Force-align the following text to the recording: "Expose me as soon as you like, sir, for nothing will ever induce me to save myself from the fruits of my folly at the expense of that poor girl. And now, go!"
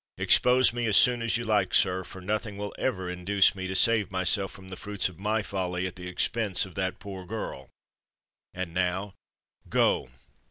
"Expose 0.17 0.73
me 0.73 0.87
as 0.87 0.97
soon 0.97 1.21
as 1.21 1.37
you 1.37 1.43
like, 1.43 1.75
sir, 1.75 2.03
for 2.03 2.21
nothing 2.21 2.57
will 2.57 2.73
ever 2.79 3.07
induce 3.07 3.53
me 3.53 3.67
to 3.67 3.75
save 3.75 4.09
myself 4.09 4.51
from 4.51 4.69
the 4.69 4.75
fruits 4.75 5.09
of 5.09 5.19
my 5.19 5.43
folly 5.43 5.85
at 5.85 5.95
the 5.95 6.07
expense 6.09 6.65
of 6.65 6.73
that 6.73 6.97
poor 6.97 7.23
girl. 7.23 7.69
And 8.51 8.73
now, 8.73 9.13
go!" 9.69 10.09